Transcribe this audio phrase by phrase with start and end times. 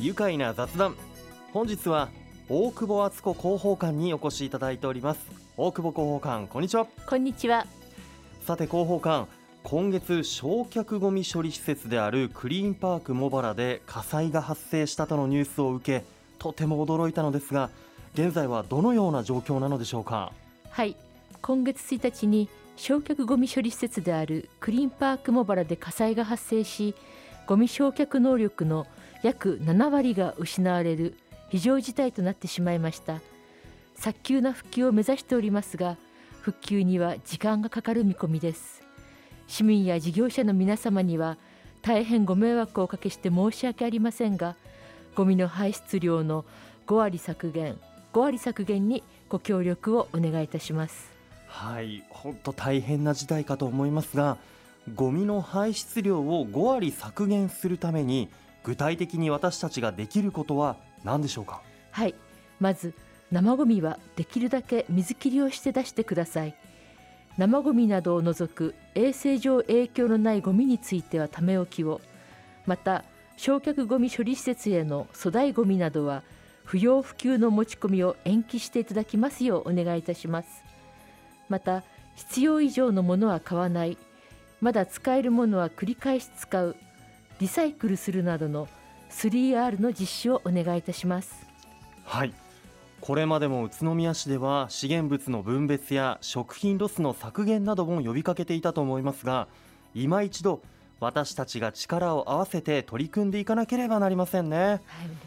[0.00, 0.94] 愉快な雑談。
[1.52, 2.08] 本日は
[2.48, 5.20] 大久保敦子広報館にお越しいただいております。
[5.58, 6.86] 大久保広報館こんにちは。
[7.06, 7.66] こんにちは。
[8.46, 9.26] さて広報館
[9.62, 16.06] 今月焼却ごみ処理施設であるクリーンパーク茂原で火災が発生したとのニュースを受け
[16.38, 17.68] とても驚いたのですが
[18.14, 20.32] 現在はどのような状況なのでしょうか？
[20.70, 20.96] はい。
[21.42, 26.94] 今月1日に焼却ごみ処理施設であるクリーンパーク茂原で火災が発生し
[27.46, 28.86] ゴミ焼却能力の
[29.22, 31.16] 約7割が失われる
[31.48, 33.20] 非常事態となってしまいました。
[33.96, 35.98] 早急な復旧を目指しておりますが
[36.40, 38.82] 復旧には時間がかかる見込みです。
[39.46, 41.36] 市民や事業者の皆様には
[41.82, 44.54] 大変ご迷惑をおかけして申し訳ありませんが
[45.14, 46.44] ゴミの排出量の
[46.86, 47.78] 5割削減
[48.12, 51.10] 5割削減にご協力をお願いいたします。
[51.46, 54.38] はい本当大変な事態かと思いますが
[54.94, 58.28] ゴミの排出量を5割削減するために
[58.64, 61.62] 具体的に私たちができることは何でしょうか？
[61.90, 62.14] はい。
[62.58, 62.94] まず
[63.30, 66.54] 生ゴミはできるだけ水切りをして出してください。
[67.38, 72.00] 生ゴミなどを除く衛生上影響のないゴミについてはため置きを。
[72.66, 73.04] また
[73.36, 76.22] 焼却ゴミ処理施設への粗大ゴミなどは
[76.64, 80.48] 不要不急の持ち込みを延期していただきますようお願いいたします。
[81.48, 81.82] また
[82.16, 83.96] 必要以上のものは買わない。
[84.60, 86.76] まだ使えるものは繰り返し使う。
[87.40, 88.68] リサイクルするなどの
[89.10, 91.46] 3R の実施をお願いいたします。
[92.04, 92.34] はい。
[93.00, 99.48] これまでも宇都宮市では資源物の分別や食品ロスの削減なども呼びかけていたと思いますが
[99.94, 100.60] 今一度
[101.00, 104.58] 私たちが力を合わせて取り組んでいかなければなりませんね。
[104.58, 104.78] はい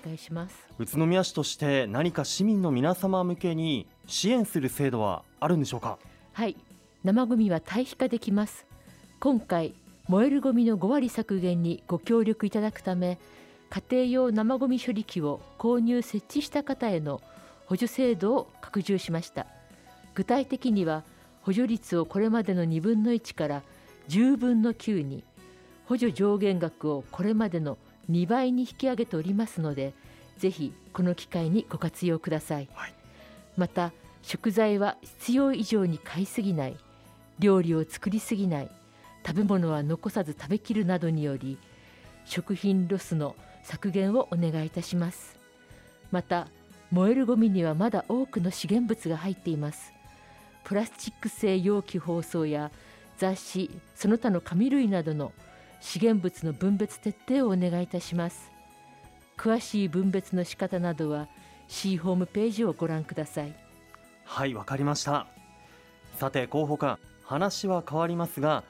[0.04, 0.56] お願いします。
[0.78, 5.98] 宇都宮市として何か市民の皆様向けに支援する制度はあるんでしょうか？
[6.34, 6.56] はい。
[7.04, 8.68] 生ゴミは堆肥化できます。
[9.20, 9.74] 今回
[10.08, 13.20] 燃えるゴミの5割削減にご協力いただくため
[13.70, 17.22] 家庭用生ゴミ処理機を購入設置した方への
[17.66, 19.48] 補助制度を拡充しました。
[20.14, 21.04] 具体的には
[21.42, 23.64] 補助率をこれまでの2分の1から
[24.10, 25.24] 10分の9に
[25.86, 27.78] 補助上限額をこれまでの
[28.12, 29.94] 2倍に引き上げておりますので
[30.38, 32.94] ぜひこの機会にご活用ください、はい、
[33.58, 33.92] また
[34.22, 36.78] 食材は必要以上に買いすぎない。
[37.40, 38.70] 料理を作りすぎない
[39.26, 41.58] 食べ物は残さず食べきるなどにより
[42.26, 45.38] 食品ロスの削減をお願いいたします。
[46.12, 46.48] また
[46.92, 49.94] 燃えるゴミにはまだ多くの資源物が入っています。
[50.64, 52.72] プラスチック製容器包装や
[53.18, 55.32] 雑誌その他の紙類などの
[55.82, 58.52] 資源物の分別徹底をお願いいたします。
[59.38, 61.28] 詳しい分別の仕方などは
[61.68, 63.56] C ホームページをご覧ください。
[64.26, 65.28] はいわかりました。
[66.18, 68.64] さて広報官話は変わりますが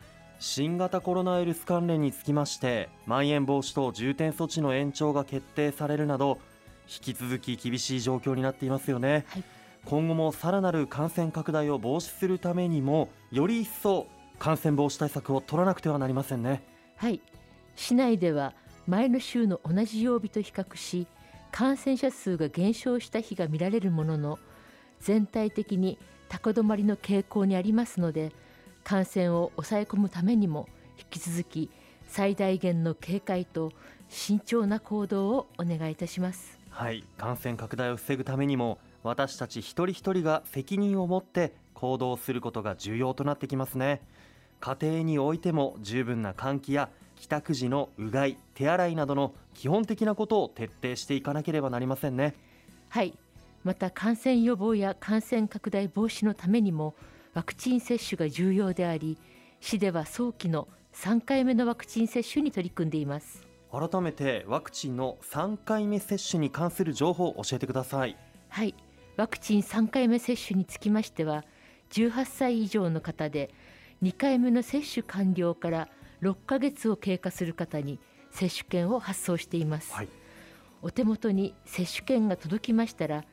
[0.45, 6.37] 新型コロナウイルス関連につきましてまん延防止等重点措置の延長が決定されるなど
[6.85, 9.43] 引き続き厳しい状況になっていますよね、はい、
[9.85, 14.05] 今後もさらなる感染拡大を防止するためにもより一層
[14.37, 16.61] 感染防止対策を取らなくてはなりませんね。
[16.97, 17.21] はい。
[17.77, 18.53] 市内では
[18.85, 21.07] 前の週の同じ曜日と比較し
[21.53, 24.39] 感染者数が減少した日が見られるものの
[24.99, 28.33] 全体的に高止まりの傾向にありますので
[28.83, 30.67] 感染を抑え込むためにも
[30.97, 31.69] 引き続き
[32.07, 33.71] 最大限の警戒と
[34.09, 36.59] 慎重な行動をお願いいたします。
[36.69, 44.01] はい感染拡大を防ぐためにも私たち一人一人が責任を持って行動することが重要となってきますね。
[44.59, 52.33] 家庭においても十分な換気や帰宅時のうがい手洗いなどの基本的なことを徹底していかなければなりませんね。
[52.89, 53.17] はい
[53.63, 56.95] また感染予防や感染拡大防止のためにも
[57.33, 59.17] ワクチン接種が重要であり
[59.59, 63.47] 市では早期の3回目のワクチン接種に取り組んでいます。
[63.71, 68.15] 改めてワクチンの3回目接種に関する情報を教えてください。
[68.49, 68.75] はい。
[69.15, 71.43] ワクチン3回目接種につきましては
[71.91, 73.51] 18歳以上の方で
[74.01, 75.87] 2回目の接種完了から
[76.21, 77.99] 6ヶ月を経過する方に
[78.31, 80.09] 接種券を発送しています、はい、
[80.81, 83.23] お手元に接種券が届きましたら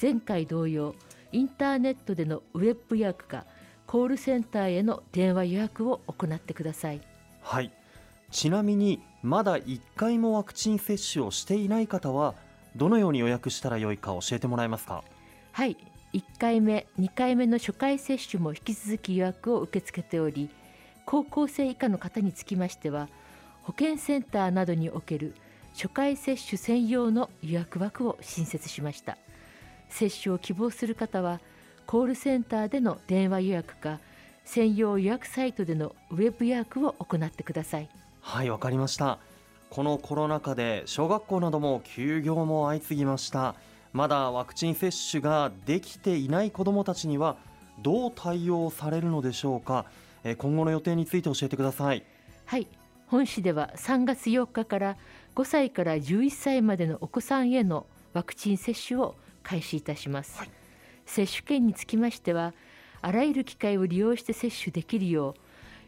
[0.00, 0.94] 前回同様
[1.32, 3.44] インターネットでのウェブ予約か
[3.86, 7.00] コールセンターへの電話予約を行ってください。
[7.42, 7.72] はい。
[8.30, 12.34] ちなみにまだ1回もワクチン接種をしていない方は
[12.76, 15.02] どのように予約したらよいか教えてもらえますか？
[15.52, 15.76] はい。
[16.12, 20.50] 1回目2回目の初回接種も引き続き予約を受け付けており
[21.06, 23.08] 高校生以下の方につきましては
[23.62, 25.34] 保健センターなどにおける
[25.72, 29.18] 初回接種専用の予約枠を新設しました
[29.90, 31.40] 接種を希望する方は
[31.86, 33.98] コールセンターでの電話予約か
[34.44, 37.88] 専用予約サイトでのウェブ予約を行ってください。
[38.20, 39.18] はいわかりました。
[39.70, 43.54] このコロナ禍で小学校なども休業も相次ぎました。
[43.92, 47.36] まだワクチン接種ができていない子どもたちには
[47.82, 49.86] どう対応されるのでしょうか。
[50.38, 52.04] 今後の予定について教えてください。
[52.46, 52.66] はい。
[53.06, 54.96] 本市では3月4日から
[55.34, 59.16] 5歳から11歳までのお子さんへのワクチン接種を
[59.50, 60.50] 開始いたします、はい、
[61.06, 62.54] 接種券につきましては
[63.02, 65.34] あらゆる機会を利用して接種できるよ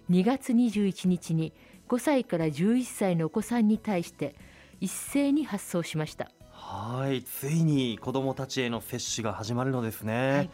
[0.09, 1.53] う2月21日に
[1.89, 4.35] 5歳から11歳のお子さんに対して
[4.81, 6.29] 一斉に発送しました。
[6.51, 7.23] はい。
[7.23, 10.51] ついに子どもたちへの接種が始まるのですね、はい、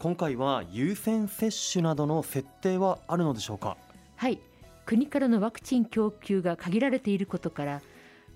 [0.00, 3.76] 今回は優先接種などの設定はあるのでしょうか？
[4.16, 4.40] はい。
[4.86, 7.82] 国からのワクチン供給が限られていることから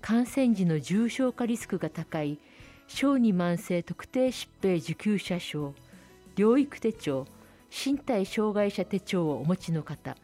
[0.01, 2.39] 感染時の重症化リスクが高い
[2.87, 5.73] 小児慢性特定疾病受給者証
[6.35, 7.25] 療育手帳
[7.69, 10.15] 身体障害者手帳をお持ちの方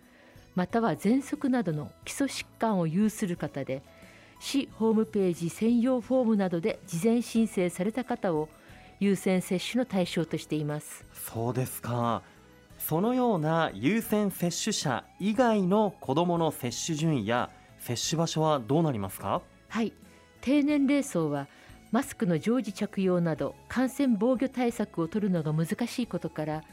[0.55, 3.81] または喘息などの基礎疾患を有する方で
[4.39, 8.49] 市ホームページ専用フォームなどで事前申請された方を
[8.99, 11.05] 優先接種の対象としています。
[11.13, 12.21] そうですか。
[12.77, 17.49] そのような優先接種者以外の子どもの接種順位や
[17.79, 19.41] 接種場所はどうなりますか？
[19.69, 19.93] はい。
[20.41, 21.47] 低年齢層は
[21.91, 26.63] マスクの常時着用など感染防御対策を取るのが難しいことから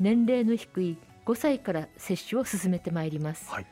[0.00, 0.96] 年齢の低い
[1.26, 3.66] 5歳から接種を進めてまいります、はい、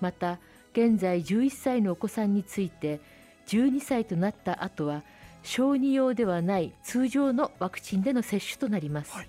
[0.00, 0.38] また
[0.72, 3.00] 現在11歳のお子さんについて
[3.46, 5.02] 12歳となった後は
[5.42, 9.28] 小児用ではない通常のワクチンでの接種となります、はい、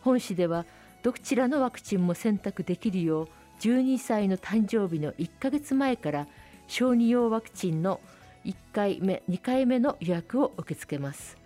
[0.00, 0.64] 本市では
[1.02, 3.28] どちらのワクチンも選択できるよう
[3.60, 6.26] 12歳の誕生日の1ヶ月前から
[6.68, 8.00] 小児用ワクチンの
[8.44, 11.36] 1回目2回目の予約を受け付けます。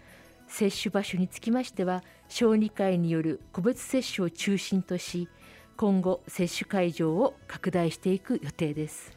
[0.49, 5.29] 接種場所につきましては小児科医による個別接種を中心とし
[5.77, 9.17] 今後接種会場を拡大していく予定です。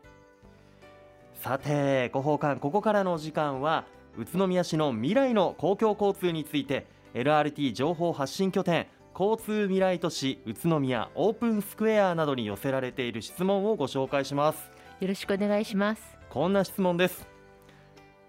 [1.32, 3.86] さてご奉還ここからの時間は
[4.18, 8.86] 宇都宮市の未来の公共交通について LRT 情報発信拠点
[9.18, 14.73] 交通未来都市宇都宮オープンスクエアなどに寄せられている質問をご紹介します。
[15.00, 16.02] よろしくお願いします。
[16.30, 17.26] こんな質問です。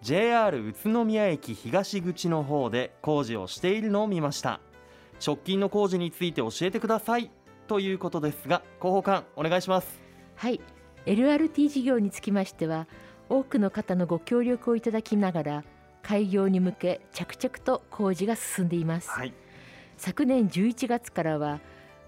[0.02, 4.60] JR 宇都宮駅東口の方で工事をしているのを見ました。
[5.26, 7.32] 直近の工事について教えてください。
[7.68, 10.02] ということですが広報官お願いします。
[10.36, 10.60] はい。
[11.06, 12.88] LRT 事業につきましては
[13.30, 15.64] 多くの方のご協力をいただきながら
[16.02, 19.34] 開業に向け着々と工事が進んでいます、はい、
[19.98, 21.60] 昨年11月からは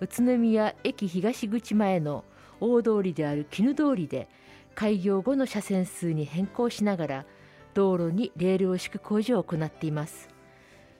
[0.01, 2.23] 宇都宮駅東口前の
[2.59, 4.29] 大通りである絹通りで
[4.77, 7.25] 開業後の車線数に変更しながら
[7.73, 10.29] 道路にレールを敷く工事を行っています。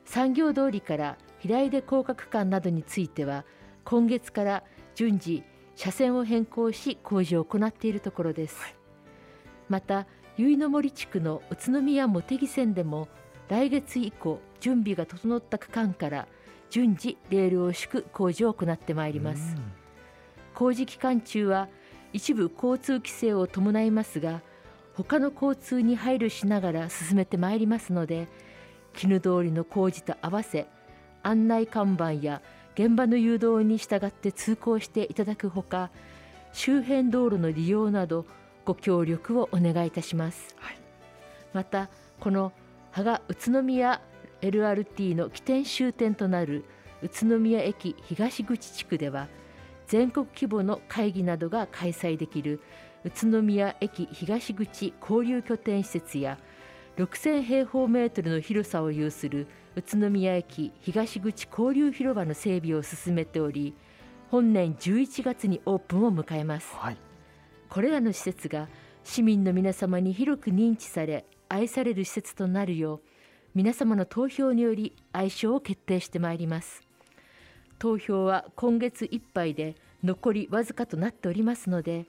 [0.03, 3.45] 産業通りから平出高架区間などについては
[3.83, 4.63] 今月から
[4.95, 5.43] 順次
[5.75, 8.75] 車線を変更し工事を行っているところです、はい、
[9.69, 10.07] また
[10.37, 13.07] 結の森地区の宇都宮茂木線でも
[13.47, 16.27] 来月以降準備が整った区間から
[16.71, 19.55] 順次レールを敷く工事を行ってまいります。
[20.55, 21.69] 工事期間中は
[22.13, 24.41] 一部交通規制を伴いますが
[24.95, 28.27] 他の交通に配慮しながら進めてまいりますので
[28.93, 30.67] 絹通りの工事と合わせ
[31.23, 32.41] 案内看板や
[32.73, 35.91] 現場の誘導に従って通行していただくほか
[36.53, 38.25] 周辺道路の利用など
[38.65, 40.77] ご協力をお願いいたします、はい、
[41.53, 42.51] またこの
[42.91, 44.01] 芳賀宇都宮
[44.41, 46.65] LRT の起点終点となる
[47.01, 49.27] 宇都宮駅東口地区では
[49.87, 52.59] 全国規模の会議などが開催できる
[53.05, 56.37] 宇都宮駅東口交流拠点施設や
[56.97, 63.75] 6000平方メートルの広さを有する宇都宮駅東口交流広場の整備を進めており
[64.29, 66.97] 本年11月にオープンを迎えます、はい、
[67.69, 68.67] これらの施設が
[69.03, 73.01] 市民の皆様に広く認知され愛される施設となるよう
[73.55, 76.86] 皆様の投票により愛称を決定してまいります
[77.79, 82.05] 投票は今月いっぱいで残りわずかとなっておりますので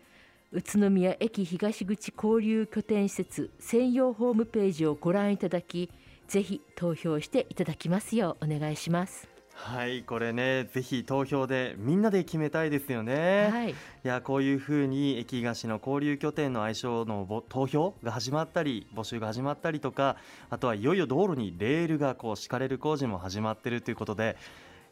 [0.50, 5.90] 宇都宮駅東口交流拠点施設専用ホームページをご覧いただき
[6.26, 9.28] ぜひ投票していただきますようお願いします。
[9.58, 20.16] はいこれねぜひ投票でみんなで決めたいですよね、はい、いやこういうふうに駅菓子の交流拠点の愛称の投票が始まったり募集が始まったりとか
[20.48, 24.36] あとはいよいよ道路にレールがこう敷かれる工事も始まってるということで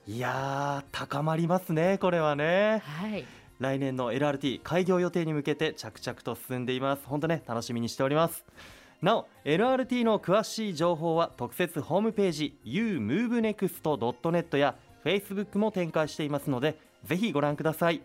[0.08, 2.80] いやー高まりますねこれはね。
[2.84, 3.24] はい、
[3.58, 7.02] 来年の LRT 開業予定に向けて着々と進んでいます。
[7.06, 8.44] 本当ね楽しみにしております。
[9.02, 18.00] なお LRT の詳しい情報は特設ホームページ umovenext.net や Facebook も展開していますのでぜひご覧ください。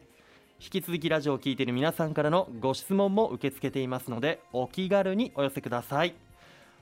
[0.59, 6.15] 引き続きラジオを聞いている皆さんからのご質問も受け付けていますのでお気軽にお寄せください。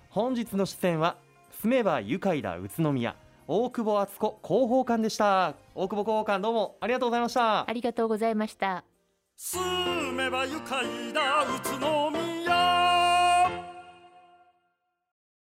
[0.09, 1.17] 本日の出演は
[1.61, 3.17] 住めば愉快だ宇都宮
[3.51, 5.55] 大久保敦子広報官でした。
[5.73, 7.67] 大久保広報官どうもありがとうございました。
[7.67, 8.83] ありがとうございました
[9.35, 12.28] 住めば愉快だ宇都宮。